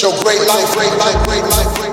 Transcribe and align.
Your 0.00 0.12
great 0.22 0.38
life, 0.46 0.72
great 0.74 0.96
life, 0.96 1.26
great 1.26 1.42
life, 1.42 1.87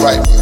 right, 0.00 0.39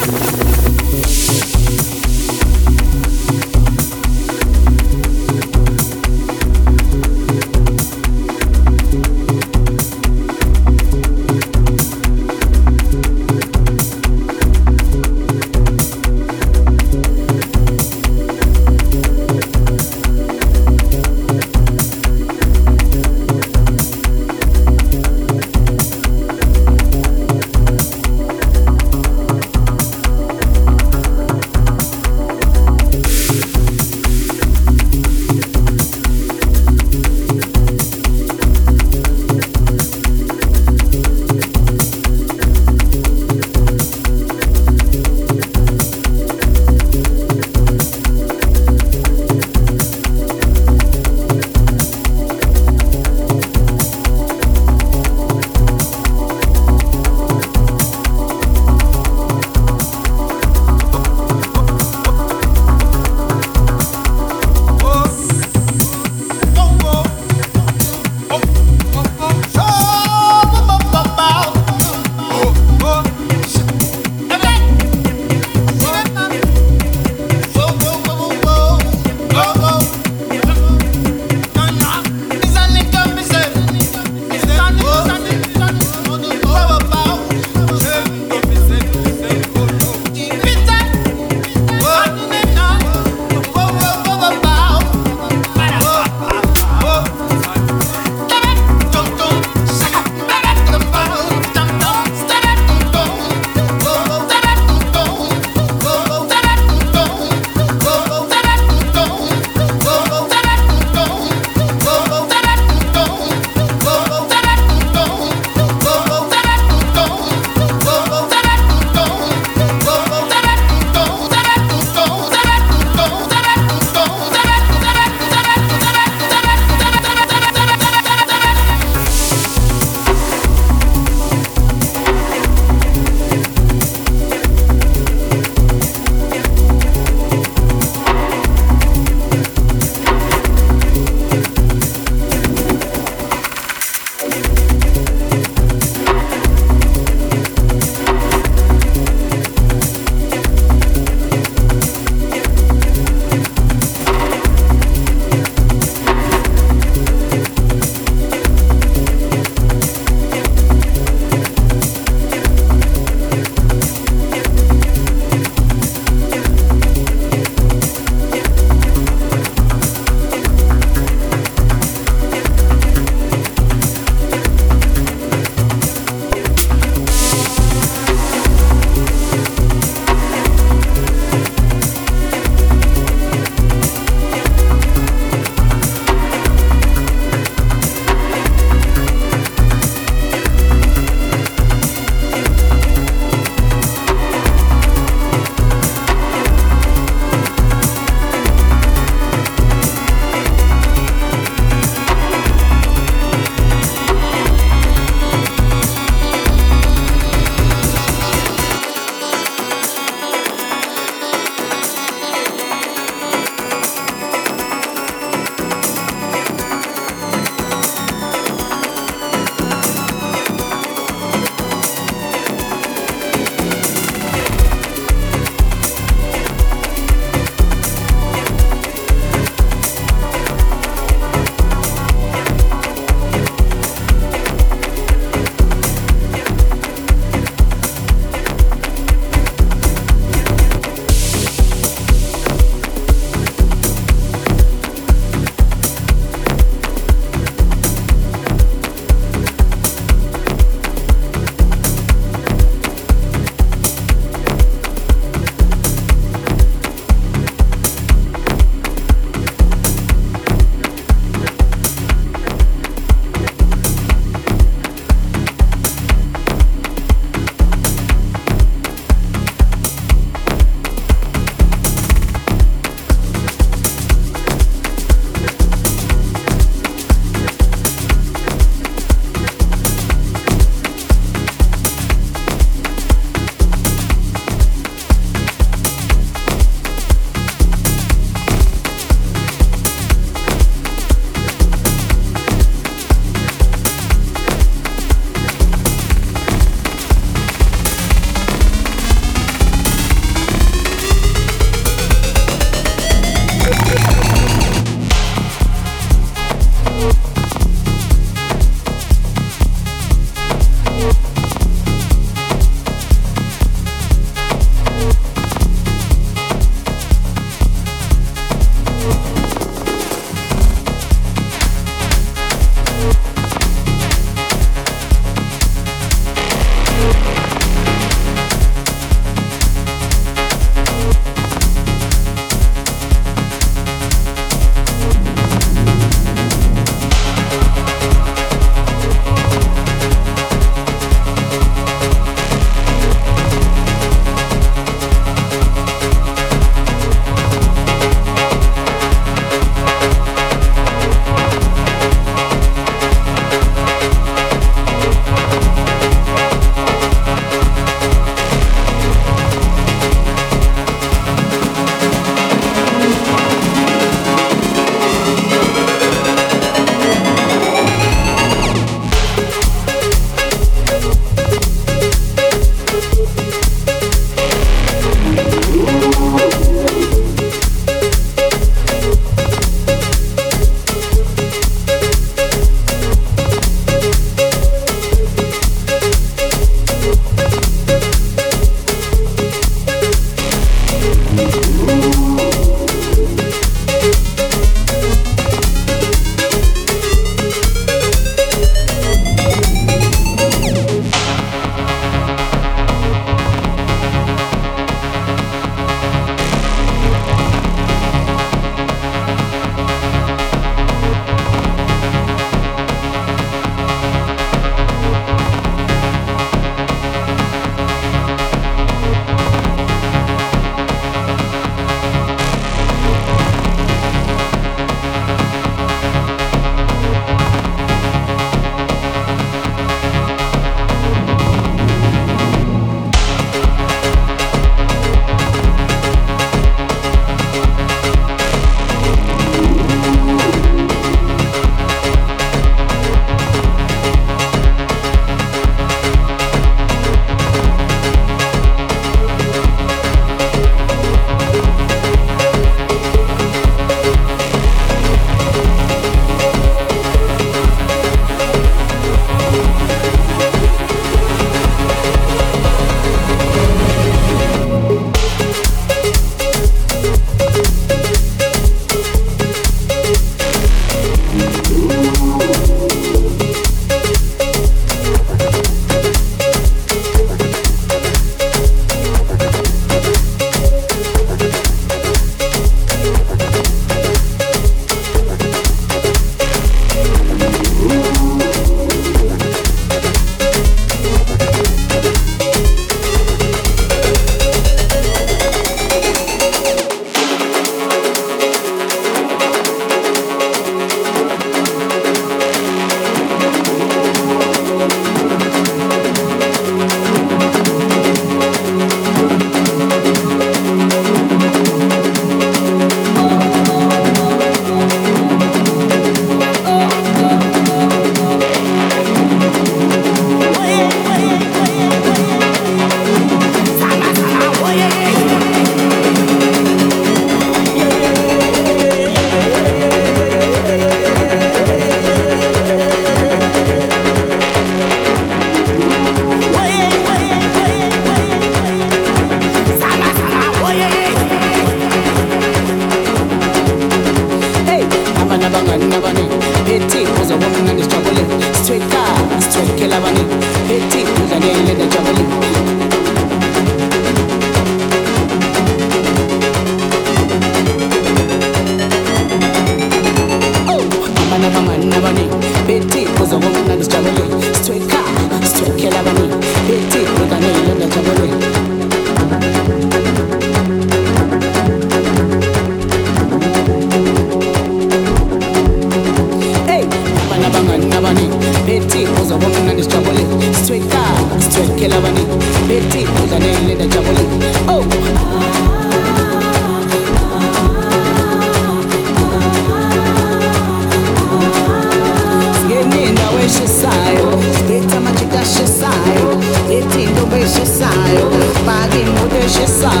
she 599.51 599.67
saw 599.67 600.00